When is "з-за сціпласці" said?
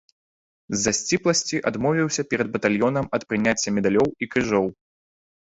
0.75-1.59